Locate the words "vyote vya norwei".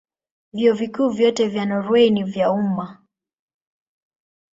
1.09-2.09